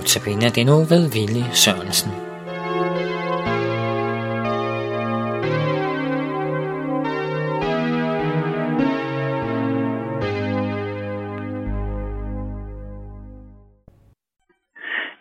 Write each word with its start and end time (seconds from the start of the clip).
Notabene 0.00 0.44
er 0.44 0.54
det 0.58 0.66
nu 0.66 0.76
ved 0.92 1.02
Ville 1.16 1.44
Sørensen. 1.62 2.12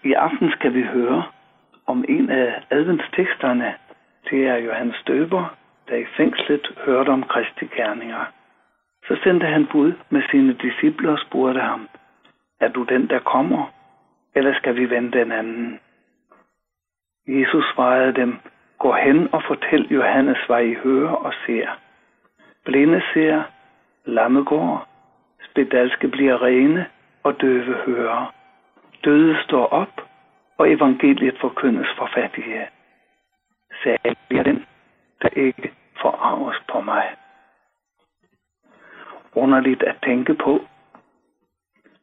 I 0.10 0.14
aften 0.14 0.52
skal 0.52 0.74
vi 0.74 0.84
høre 0.84 1.24
om 1.88 2.06
en 2.10 2.30
af 2.30 2.64
adventsteksterne. 2.72 3.74
Det 4.30 4.48
er 4.48 4.58
Johannes 4.58 5.02
Døber, 5.08 5.56
der 5.90 5.96
i 5.96 6.06
fængslet 6.18 6.66
hørte 6.86 7.10
om 7.10 7.24
Kristi 7.24 7.66
gerninger. 7.78 8.26
Så 9.08 9.18
sendte 9.24 9.46
han 9.46 9.68
bud 9.72 9.94
med 10.10 10.22
sine 10.32 10.54
disciple 10.54 11.12
og 11.12 11.20
spurgte 11.28 11.62
ham, 11.62 11.90
er 12.62 12.68
du 12.68 12.84
den, 12.84 13.10
der 13.10 13.20
kommer, 13.20 13.72
eller 14.36 14.54
skal 14.54 14.76
vi 14.76 14.90
vende 14.90 15.20
den 15.20 15.32
anden? 15.32 15.80
Jesus 17.28 17.66
svarede 17.74 18.14
dem, 18.14 18.40
gå 18.78 18.94
hen 18.94 19.34
og 19.34 19.44
fortæl 19.48 19.88
Johannes, 19.94 20.38
hvad 20.48 20.64
I 20.64 20.74
hører 20.74 21.12
og 21.12 21.34
ser. 21.46 21.68
Blinde 22.66 23.02
ser, 23.14 23.44
lamme 24.06 24.44
går, 24.44 24.88
spedalske 25.50 26.08
bliver 26.08 26.44
rene 26.44 26.88
og 27.24 27.42
døve 27.42 27.76
hører. 27.76 28.34
Døde 29.06 29.44
står 29.44 29.66
op, 29.66 30.02
og 30.58 30.72
evangeliet 30.72 31.38
forkyndes 31.42 31.88
for 31.98 32.10
fattige. 32.16 32.68
Sagde 33.84 34.16
bliver 34.28 34.44
den, 34.44 34.66
der 35.22 35.30
ikke 35.30 35.74
forarves 36.02 36.58
på 36.72 36.82
mig. 36.82 37.16
Underligt 39.36 39.84
at 39.84 39.96
tænke 40.04 40.34
på, 40.34 40.62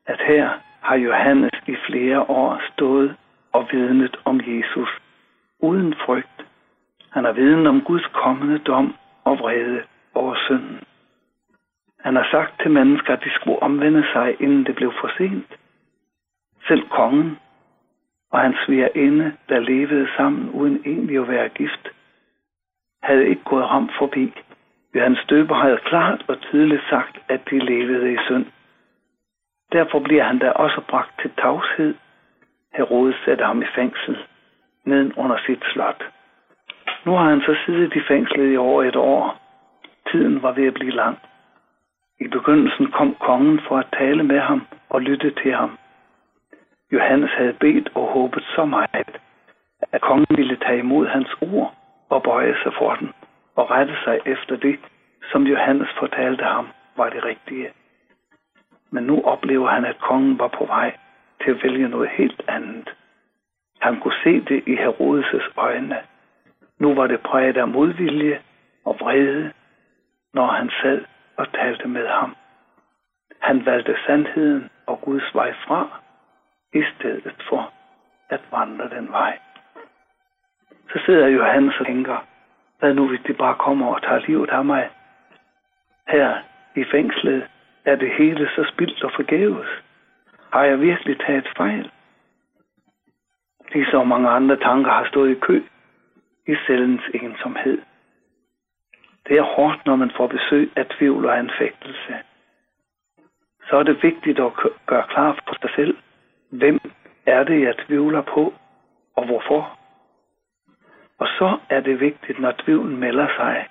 at 0.06 0.20
her 0.26 0.50
har 0.86 0.96
Johannes 0.96 1.50
i 1.66 1.76
flere 1.88 2.20
år 2.20 2.62
stået 2.72 3.16
og 3.52 3.68
vidnet 3.72 4.16
om 4.24 4.40
Jesus 4.46 4.88
uden 5.60 5.94
frygt. 6.04 6.38
Han 7.10 7.24
har 7.24 7.32
viden 7.32 7.66
om 7.66 7.80
Guds 7.80 8.06
kommende 8.12 8.58
dom 8.58 8.94
og 9.24 9.38
vrede 9.38 9.82
over 10.14 10.34
synden. 10.46 10.80
Han 12.00 12.16
har 12.16 12.28
sagt 12.30 12.60
til 12.62 12.70
mennesker, 12.70 13.12
at 13.12 13.24
de 13.24 13.30
skulle 13.34 13.62
omvende 13.62 14.04
sig, 14.12 14.36
inden 14.40 14.64
det 14.66 14.74
blev 14.74 14.92
for 15.00 15.10
sent. 15.18 15.50
Selv 16.68 16.88
kongen 16.88 17.38
og 18.32 18.40
hans 18.40 18.56
svigerinde, 18.66 19.32
der 19.48 19.58
levede 19.58 20.08
sammen 20.16 20.50
uden 20.50 20.82
egentlig 20.86 21.18
at 21.18 21.28
være 21.28 21.48
gift, 21.48 21.88
havde 23.02 23.28
ikke 23.28 23.44
gået 23.44 23.68
ham 23.68 23.90
forbi. 23.98 24.32
Johannes 24.94 25.24
døber 25.30 25.54
havde 25.54 25.78
klart 25.84 26.24
og 26.28 26.40
tydeligt 26.40 26.82
sagt, 26.90 27.18
at 27.28 27.40
de 27.50 27.58
levede 27.58 28.12
i 28.12 28.16
synd. 28.26 28.46
Derfor 29.72 29.98
bliver 29.98 30.24
han 30.24 30.38
da 30.38 30.50
også 30.50 30.80
bragt 30.88 31.20
til 31.20 31.30
tavshed. 31.38 31.94
Herodes 32.74 33.16
sætter 33.24 33.46
ham 33.46 33.62
i 33.62 33.66
fængsel, 33.74 34.18
neden 34.84 35.12
under 35.16 35.38
sit 35.46 35.62
slot. 35.72 36.04
Nu 37.04 37.12
har 37.12 37.28
han 37.28 37.40
så 37.40 37.56
siddet 37.66 37.94
i 37.96 38.00
fængslet 38.08 38.52
i 38.52 38.56
over 38.56 38.82
et 38.82 38.96
år. 38.96 39.40
Tiden 40.10 40.42
var 40.42 40.52
ved 40.52 40.66
at 40.66 40.74
blive 40.74 40.90
lang. 40.92 41.18
I 42.20 42.28
begyndelsen 42.28 42.90
kom 42.90 43.14
kongen 43.14 43.60
for 43.68 43.78
at 43.78 43.86
tale 43.98 44.22
med 44.22 44.40
ham 44.40 44.66
og 44.88 45.00
lytte 45.02 45.30
til 45.30 45.52
ham. 45.54 45.78
Johannes 46.92 47.30
havde 47.30 47.52
bedt 47.52 47.88
og 47.94 48.12
håbet 48.12 48.42
så 48.56 48.64
meget, 48.64 49.18
at 49.92 50.00
kongen 50.00 50.36
ville 50.36 50.56
tage 50.56 50.78
imod 50.78 51.06
hans 51.06 51.36
ord 51.40 51.74
og 52.08 52.22
bøje 52.22 52.56
sig 52.62 52.72
for 52.78 52.94
den 52.94 53.12
og 53.56 53.70
rette 53.70 53.94
sig 54.04 54.20
efter 54.26 54.56
det, 54.56 54.78
som 55.32 55.42
Johannes 55.42 55.88
fortalte 55.98 56.44
ham 56.44 56.68
var 56.96 57.08
det 57.10 57.24
rigtige. 57.24 57.68
Men 58.90 59.04
nu 59.04 59.22
oplever 59.22 59.68
han, 59.68 59.84
at 59.84 59.98
kongen 59.98 60.38
var 60.38 60.48
på 60.48 60.64
vej 60.64 60.96
til 61.44 61.50
at 61.50 61.62
vælge 61.62 61.88
noget 61.88 62.08
helt 62.08 62.42
andet. 62.48 62.94
Han 63.80 64.00
kunne 64.00 64.20
se 64.24 64.40
det 64.40 64.62
i 64.66 64.74
Herodes' 64.76 65.52
øjne. 65.56 65.98
Nu 66.78 66.94
var 66.94 67.06
det 67.06 67.20
præget 67.20 67.56
af 67.56 67.68
modvilje 67.68 68.40
og 68.84 68.96
vrede, 69.00 69.52
når 70.34 70.46
han 70.46 70.70
sad 70.82 71.04
og 71.36 71.52
talte 71.52 71.88
med 71.88 72.08
ham. 72.08 72.36
Han 73.40 73.66
valgte 73.66 73.96
sandheden 74.06 74.70
og 74.86 75.00
Guds 75.00 75.34
vej 75.34 75.52
fra, 75.66 76.00
i 76.74 76.82
stedet 76.94 77.44
for 77.48 77.72
at 78.28 78.40
vandre 78.50 78.88
den 78.88 79.10
vej. 79.10 79.38
Så 80.92 81.02
sidder 81.06 81.26
Johannes 81.26 81.80
og 81.80 81.86
tænker, 81.86 82.26
hvad 82.78 82.94
nu 82.94 83.08
hvis 83.08 83.20
de 83.26 83.32
bare 83.32 83.54
kommer 83.54 83.86
og 83.94 84.02
tager 84.02 84.18
livet 84.26 84.50
af 84.50 84.64
mig? 84.64 84.90
Her 86.08 86.38
i 86.76 86.84
fængslet 86.84 87.48
er 87.86 87.96
det 87.96 88.10
hele 88.18 88.48
så 88.48 88.70
spildt 88.72 89.04
og 89.04 89.12
forgæves. 89.16 89.66
Har 90.52 90.64
jeg 90.64 90.80
virkelig 90.80 91.20
taget 91.20 91.48
fejl? 91.56 91.90
Ligesom 93.72 94.06
mange 94.06 94.28
andre 94.28 94.56
tanker 94.56 94.90
har 94.90 95.08
stået 95.08 95.30
i 95.30 95.40
kø 95.40 95.62
i 96.46 96.56
cellens 96.66 97.02
ensomhed. 97.14 97.78
Det 99.28 99.38
er 99.38 99.42
hårdt, 99.42 99.86
når 99.86 99.96
man 99.96 100.10
får 100.16 100.26
besøg 100.26 100.70
af 100.76 100.86
tvivl 100.86 101.24
og 101.24 101.38
anfægtelse. 101.38 102.14
Så 103.68 103.76
er 103.76 103.82
det 103.82 104.02
vigtigt 104.02 104.40
at 104.40 104.52
gøre 104.86 105.06
klar 105.08 105.32
for 105.32 105.56
sig 105.60 105.70
selv, 105.76 105.96
hvem 106.50 106.80
er 107.26 107.44
det, 107.44 107.62
jeg 107.62 107.76
tvivler 107.76 108.22
på, 108.22 108.54
og 109.16 109.26
hvorfor. 109.26 109.78
Og 111.18 111.26
så 111.26 111.58
er 111.70 111.80
det 111.80 112.00
vigtigt, 112.00 112.38
når 112.38 112.54
tvivlen 112.58 112.96
melder 112.96 113.28
sig, 113.36 113.68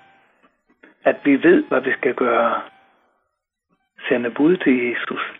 at 1.04 1.16
vi 1.24 1.42
ved, 1.42 1.64
hvad 1.64 1.80
vi 1.80 1.92
skal 1.92 2.14
gøre. 2.14 2.62
Sende 4.08 4.30
bud 4.30 4.56
til 4.56 4.88
Jesus. 4.88 5.32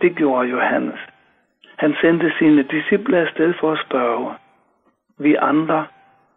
Det 0.00 0.16
gjorde 0.16 0.48
Johannes. 0.48 1.00
Han 1.78 1.94
sendte 2.00 2.32
sine 2.38 2.62
disciple 2.62 3.18
afsted 3.18 3.54
for 3.60 3.72
at 3.72 3.84
spørge. 3.86 4.34
Vi 5.18 5.34
andre 5.34 5.86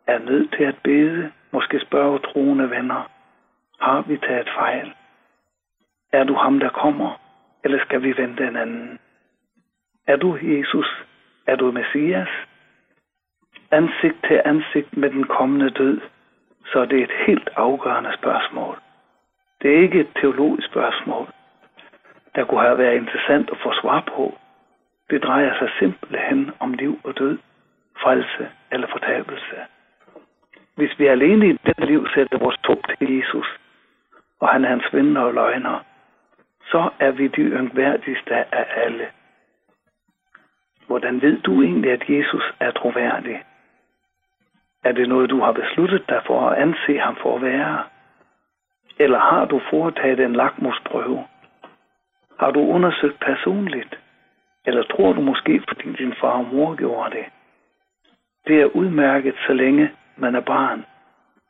er 0.08 0.20
nødt 0.20 0.52
til 0.58 0.64
at 0.64 0.76
bede, 0.84 1.32
måske 1.52 1.80
spørge 1.80 2.20
troende 2.20 2.70
venner. 2.70 3.10
Har 3.82 4.02
vi 4.02 4.18
taget 4.18 4.50
fejl? 4.60 4.94
Er 6.14 6.24
du 6.24 6.34
ham, 6.34 6.60
der 6.60 6.70
kommer, 6.70 7.20
eller 7.64 7.80
skal 7.86 8.04
vi 8.04 8.18
vente 8.18 8.48
en 8.48 8.56
anden? 8.56 9.00
Er 10.08 10.16
du 10.16 10.38
Jesus? 10.42 11.04
Er 11.48 11.56
du 11.56 11.72
Messias? 11.72 12.30
Ansigt 13.72 14.18
til 14.28 14.42
ansigt 14.46 14.98
med 14.98 15.10
den 15.10 15.24
kommende 15.24 15.70
død, 15.70 16.02
så 16.66 16.80
er 16.80 16.86
det 16.86 17.04
et 17.04 17.12
helt 17.28 17.50
afgørende 17.56 18.14
spørgsmål. 18.18 18.80
Det 19.62 19.76
er 19.76 19.82
ikke 19.82 20.00
et 20.00 20.12
teologisk 20.22 20.68
spørgsmål, 20.68 21.28
der 22.36 22.46
kunne 22.46 22.62
have 22.62 22.78
været 22.78 22.96
interessant 22.96 23.50
at 23.50 23.58
få 23.64 23.74
svar 23.82 24.04
på. 24.16 24.38
Det 25.10 25.24
drejer 25.24 25.58
sig 25.60 25.70
simpelthen 25.80 26.52
om 26.60 26.74
liv 26.74 27.00
og 27.04 27.18
død, 27.18 27.38
frelse 28.02 28.50
eller 28.72 28.88
fortabelse. 28.88 29.56
Hvis 30.76 31.00
vi 31.00 31.08
alene 31.08 31.50
i 31.50 31.58
dette 31.66 31.86
liv 31.86 32.08
sætter 32.14 32.38
vores 32.38 32.58
tro 32.66 32.82
til 32.88 33.18
Jesus, 33.18 33.48
og 34.40 34.50
han 34.50 34.66
er 34.66 34.70
hans 34.70 34.94
venner 34.94 35.22
og 35.22 35.34
løgner, 35.34 35.80
så 36.72 36.90
er 37.00 37.12
vi 37.12 37.28
de 37.28 37.42
yngværdigste 37.42 38.36
af 38.36 38.66
alle. 38.76 39.08
Hvordan 40.88 41.22
ved 41.22 41.42
du 41.42 41.62
egentlig, 41.62 41.92
at 41.92 42.04
Jesus 42.10 42.54
er 42.60 42.72
troværdig? 42.72 43.44
Er 44.84 44.92
det 44.92 45.10
noget, 45.10 45.30
du 45.30 45.40
har 45.40 45.52
besluttet 45.52 46.10
dig 46.10 46.22
for 46.26 46.50
at 46.50 46.58
anse 46.58 47.00
ham 47.00 47.16
for 47.16 47.36
at 47.36 47.42
være? 47.42 47.84
Eller 49.00 49.20
har 49.20 49.46
du 49.46 49.62
foretaget 49.70 50.20
en 50.20 50.36
lakmusprøve? 50.36 51.28
Har 52.40 52.52
du 52.52 52.60
undersøgt 52.60 53.20
personligt? 53.20 54.00
Eller 54.66 54.84
tror 54.84 55.14
du 55.14 55.22
måske, 55.22 55.64
fordi 55.68 55.94
din 55.94 56.14
far 56.22 56.38
og 56.38 56.46
mor 56.54 56.76
gjorde 56.76 57.16
det? 57.16 57.26
Det 58.48 58.62
er 58.62 58.66
udmærket, 58.66 59.36
så 59.48 59.54
længe 59.54 59.92
man 60.18 60.36
er 60.36 60.42
barn. 60.42 60.86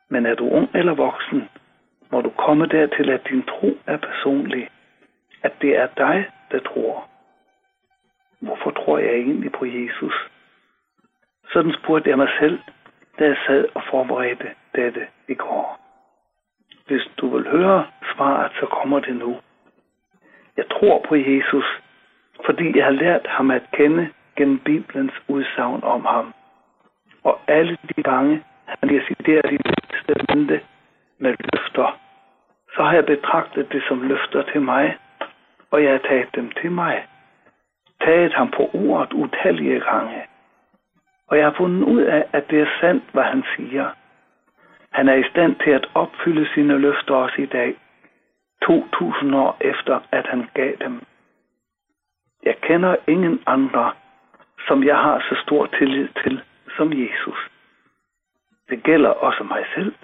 Men 0.08 0.26
er 0.26 0.34
du 0.34 0.50
ung 0.50 0.68
eller 0.74 0.94
voksen, 0.94 1.48
må 2.12 2.20
du 2.20 2.30
komme 2.30 2.66
dertil, 2.66 3.10
at 3.10 3.28
din 3.28 3.42
tro 3.42 3.78
er 3.86 3.96
personlig. 3.96 4.68
At 5.42 5.52
det 5.62 5.76
er 5.78 5.86
dig, 5.86 6.30
der 6.50 6.58
tror. 6.58 7.08
Hvorfor 8.40 8.70
tror 8.70 8.98
jeg 8.98 9.12
egentlig 9.14 9.52
på 9.52 9.64
Jesus? 9.64 10.14
Sådan 11.52 11.74
spurgte 11.82 12.10
jeg 12.10 12.18
mig 12.18 12.28
selv, 12.40 12.58
da 13.18 13.24
jeg 13.24 13.36
sad 13.46 13.68
og 13.74 13.82
forberedte 13.90 14.50
dette 14.74 15.06
i 15.28 15.34
går. 15.34 15.80
Hvis 16.86 17.08
du 17.16 17.36
vil 17.36 17.50
høre 17.50 17.86
svaret, 18.14 18.52
så 18.60 18.66
kommer 18.66 19.00
det 19.00 19.16
nu. 19.16 19.36
Jeg 20.56 20.64
tror 20.70 21.04
på 21.08 21.14
Jesus, 21.16 21.64
fordi 22.46 22.76
jeg 22.76 22.84
har 22.84 22.92
lært 22.92 23.26
ham 23.26 23.50
at 23.50 23.62
kende 23.72 24.08
gennem 24.36 24.58
Bibelens 24.58 25.12
udsagn 25.28 25.84
om 25.84 26.04
ham. 26.04 26.34
Og 27.24 27.40
alle 27.48 27.78
de 27.96 28.02
gange, 28.02 28.42
han 28.66 28.90
reciterer 28.90 29.06
citeret 29.06 29.52
i 29.52 29.58
testamente 29.92 30.60
med 31.18 31.34
løfter, 31.52 31.98
så 32.74 32.82
har 32.82 32.94
jeg 32.94 33.06
betragtet 33.06 33.72
det 33.72 33.82
som 33.88 34.02
løfter 34.02 34.42
til 34.42 34.62
mig, 34.62 34.96
og 35.70 35.84
jeg 35.84 35.92
har 35.92 35.98
taget 35.98 36.28
dem 36.34 36.50
til 36.50 36.72
mig. 36.72 37.06
Taget 38.00 38.32
ham 38.34 38.50
på 38.50 38.70
ordet 38.74 39.12
utallige 39.12 39.80
gange. 39.80 40.22
Og 41.28 41.38
jeg 41.38 41.46
har 41.46 41.54
fundet 41.56 41.82
ud 41.82 42.02
af, 42.02 42.24
at 42.32 42.50
det 42.50 42.60
er 42.60 42.66
sandt, 42.80 43.04
hvad 43.12 43.22
han 43.22 43.44
siger. 43.56 43.90
Han 44.90 45.08
er 45.08 45.14
i 45.14 45.28
stand 45.30 45.56
til 45.56 45.70
at 45.70 45.86
opfylde 45.94 46.48
sine 46.54 46.78
løfter 46.78 47.14
også 47.14 47.42
i 47.42 47.46
dag. 47.46 47.76
2000 48.66 49.34
år 49.34 49.56
efter, 49.60 50.00
at 50.12 50.26
han 50.26 50.48
gav 50.54 50.72
dem. 50.80 51.02
Jeg 52.42 52.56
kender 52.60 52.96
ingen 53.08 53.42
andre, 53.46 53.92
som 54.68 54.84
jeg 54.84 54.96
har 54.96 55.18
så 55.20 55.42
stor 55.42 55.66
tillid 55.66 56.08
til 56.22 56.42
som 56.76 56.92
Jesus. 56.92 57.50
Det 58.70 58.82
gælder 58.82 59.10
også 59.10 59.44
mig 59.44 59.64
selv. 59.74 59.94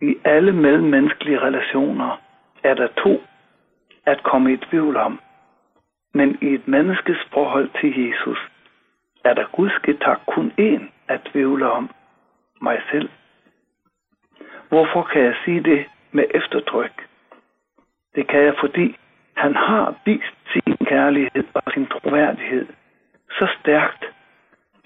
I 0.00 0.16
alle 0.24 0.52
mellemmenneskelige 0.52 1.40
relationer 1.40 2.20
er 2.62 2.74
der 2.74 2.88
to 3.04 3.22
at 4.06 4.22
komme 4.22 4.52
i 4.52 4.56
tvivl 4.56 4.96
om. 4.96 5.20
Men 6.14 6.38
i 6.42 6.54
et 6.54 6.68
menneskes 6.68 7.18
forhold 7.32 7.70
til 7.80 8.06
Jesus 8.06 8.38
er 9.24 9.34
der 9.34 9.46
Guds 9.52 9.72
tak 10.00 10.20
kun 10.26 10.52
én 10.60 10.82
at 11.08 11.20
tvivle 11.32 11.70
om, 11.70 11.90
mig 12.60 12.82
selv. 12.90 13.08
Hvorfor 14.68 15.02
kan 15.02 15.22
jeg 15.22 15.34
sige 15.44 15.62
det 15.62 15.86
med 16.12 16.24
eftertryk? 16.34 17.06
Det 18.16 18.28
kan 18.28 18.42
jeg, 18.42 18.54
fordi 18.60 18.96
han 19.36 19.54
har 19.54 19.94
vist 20.04 20.36
sin 20.52 20.76
kærlighed 20.86 21.44
og 21.54 21.72
sin 21.74 21.86
troværdighed 21.86 22.66
så 23.30 23.48
stærkt, 23.60 24.04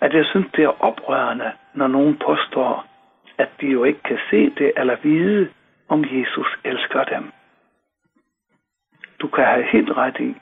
at 0.00 0.14
jeg 0.14 0.24
synes, 0.24 0.46
det 0.56 0.64
er 0.64 0.84
oprørende, 0.84 1.52
når 1.74 1.88
nogen 1.88 2.16
påstår, 2.26 2.86
at 3.38 3.48
de 3.60 3.66
jo 3.66 3.84
ikke 3.84 4.02
kan 4.02 4.18
se 4.30 4.50
det 4.50 4.72
eller 4.76 4.96
vide, 5.02 5.48
om 5.88 6.04
Jesus 6.04 6.58
elsker 6.64 7.04
dem. 7.04 7.32
Du 9.20 9.28
kan 9.28 9.44
have 9.44 9.64
helt 9.72 9.90
ret 9.96 10.20
i, 10.20 10.34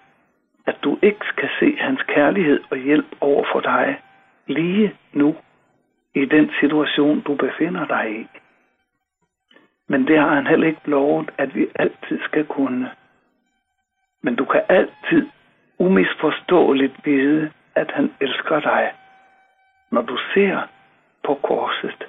at 0.67 0.77
du 0.85 0.99
ikke 1.03 1.27
skal 1.33 1.49
se 1.61 1.77
hans 1.81 2.03
kærlighed 2.03 2.61
og 2.71 2.77
hjælp 2.77 3.07
over 3.21 3.45
for 3.53 3.61
dig 3.61 4.01
lige 4.47 4.95
nu 5.13 5.37
i 6.15 6.25
den 6.25 6.51
situation, 6.61 7.21
du 7.21 7.35
befinder 7.35 7.87
dig 7.87 8.21
i. 8.21 8.27
Men 9.89 10.07
det 10.07 10.19
har 10.19 10.35
han 10.35 10.47
heller 10.47 10.67
ikke 10.67 10.91
lovet, 10.91 11.31
at 11.39 11.55
vi 11.55 11.67
altid 11.75 12.21
skal 12.25 12.47
kunne. 12.47 12.91
Men 14.23 14.37
du 14.37 14.45
kan 14.45 14.63
altid 14.69 15.29
umisforståeligt 15.79 16.95
vide, 17.05 17.53
at 17.75 17.91
han 17.91 18.15
elsker 18.21 18.61
dig, 18.61 18.93
når 19.91 20.03
du 20.03 20.19
ser 20.35 20.61
på 21.25 21.35
korset 21.35 22.07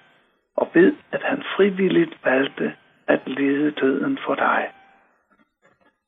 og 0.55 0.69
ved, 0.73 0.95
at 1.11 1.23
han 1.23 1.43
frivilligt 1.55 2.25
valgte 2.25 2.75
at 3.07 3.27
lede 3.27 3.71
døden 3.71 4.19
for 4.25 4.35
dig. 4.35 4.71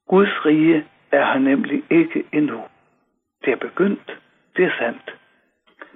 Guds 0.08 0.46
rige 0.46 0.88
er 1.12 1.26
han 1.26 1.42
nemlig 1.42 1.84
ikke 1.90 2.24
endnu. 2.34 2.64
Det 3.46 3.52
er 3.54 3.58
begyndt, 3.58 4.20
det 4.56 4.66
er 4.66 4.72
sandt. 4.80 5.16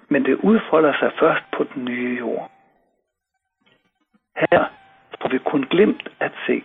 Men 0.10 0.26
det 0.26 0.36
udfolder 0.36 0.94
sig 1.00 1.12
først 1.20 1.44
på 1.58 1.64
den 1.64 1.86
nye 1.86 2.18
jord. 2.20 2.52
Her 4.36 4.66
får 5.26 5.32
vi 5.32 5.38
kun 5.38 5.66
glemt 5.70 6.10
at 6.20 6.32
se, 6.48 6.64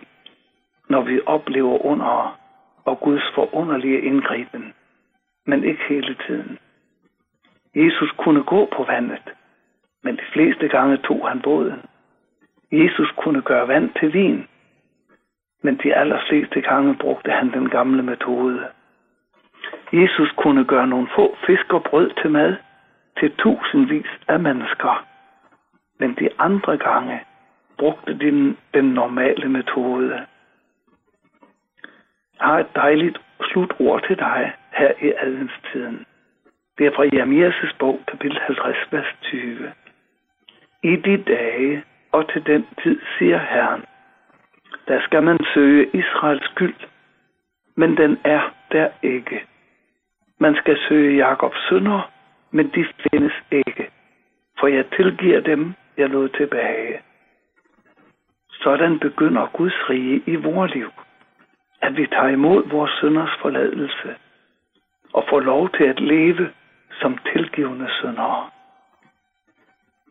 når 0.89 1.01
vi 1.01 1.19
oplever 1.25 1.85
under 1.85 2.39
og 2.85 2.99
Guds 2.99 3.23
forunderlige 3.35 4.01
indgriben, 4.01 4.73
men 5.45 5.63
ikke 5.63 5.83
hele 5.89 6.15
tiden. 6.27 6.57
Jesus 7.75 8.11
kunne 8.17 8.43
gå 8.43 8.69
på 8.75 8.83
vandet, 8.83 9.33
men 10.03 10.15
de 10.15 10.21
fleste 10.33 10.67
gange 10.67 10.97
tog 10.97 11.27
han 11.29 11.41
båden. 11.41 11.81
Jesus 12.71 13.11
kunne 13.17 13.41
gøre 13.41 13.67
vand 13.67 13.89
til 13.99 14.13
vin, 14.13 14.47
men 15.63 15.77
de 15.83 15.95
allerfleste 15.95 16.61
gange 16.61 16.95
brugte 16.95 17.31
han 17.31 17.53
den 17.53 17.69
gamle 17.69 18.03
metode. 18.03 18.67
Jesus 19.93 20.31
kunne 20.37 20.65
gøre 20.65 20.87
nogle 20.87 21.07
få 21.15 21.37
fisk 21.47 21.73
og 21.73 21.83
brød 21.83 22.11
til 22.21 22.31
mad 22.31 22.55
til 23.19 23.31
tusindvis 23.37 24.11
af 24.27 24.39
mennesker, 24.39 25.05
men 25.99 26.15
de 26.15 26.29
andre 26.39 26.77
gange 26.77 27.21
brugte 27.81 28.13
din, 28.13 28.35
den, 28.35 28.57
den 28.73 28.85
normale 28.85 29.49
metode. 29.49 30.13
Jeg 32.37 32.47
har 32.47 32.59
et 32.59 32.75
dejligt 32.75 33.17
slutord 33.41 34.07
til 34.07 34.17
dig 34.17 34.53
her 34.73 34.91
i 35.01 35.13
adventstiden. 35.17 36.05
Det 36.77 36.85
er 36.87 36.91
fra 36.95 37.05
Jeremias' 37.05 37.75
bog, 37.79 37.99
kapitel 38.07 38.39
50, 38.39 38.77
vers 38.91 39.15
20. 39.21 39.71
I 40.83 40.95
de 40.95 41.17
dage 41.17 41.83
og 42.11 42.31
til 42.33 42.45
den 42.45 42.67
tid, 42.83 42.99
siger 43.17 43.37
Herren, 43.37 43.83
der 44.87 45.01
skal 45.01 45.23
man 45.23 45.39
søge 45.53 45.89
Israels 45.93 46.45
skyld, 46.51 46.75
men 47.75 47.97
den 47.97 48.17
er 48.23 48.53
der 48.71 48.89
ikke. 49.01 49.41
Man 50.39 50.55
skal 50.55 50.77
søge 50.89 51.17
Jakobs 51.27 51.67
sønder, 51.69 52.11
men 52.51 52.65
de 52.75 52.85
findes 53.03 53.33
ikke, 53.51 53.89
for 54.59 54.67
jeg 54.67 54.85
tilgiver 54.97 55.39
dem, 55.39 55.73
jeg 55.97 56.09
lod 56.09 56.29
tilbage. 56.29 57.01
Sådan 58.63 58.99
begynder 58.99 59.47
Guds 59.53 59.89
rige 59.89 60.23
i 60.25 60.35
vores 60.35 60.73
liv, 60.73 60.91
at 61.81 61.97
vi 61.97 62.07
tager 62.07 62.27
imod 62.27 62.69
vores 62.69 62.91
sønders 63.01 63.37
forladelse 63.41 64.15
og 65.13 65.25
får 65.29 65.39
lov 65.39 65.69
til 65.69 65.83
at 65.83 65.99
leve 65.99 66.51
som 67.01 67.17
tilgivende 67.33 67.89
syndere. 67.99 68.49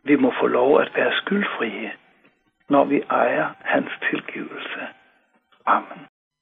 Vi 0.04 0.16
må 0.16 0.32
få 0.40 0.46
lov 0.46 0.80
at 0.80 0.92
være 0.94 1.12
skyldfrie 1.16 1.92
når 2.70 2.84
vi 2.84 3.02
ejer 3.10 3.48
hans 3.60 3.90
tilgivelse. 4.10 4.80
Amen. 5.66 6.09